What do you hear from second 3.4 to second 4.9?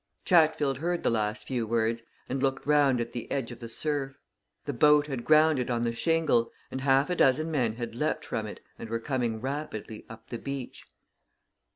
of the surf. The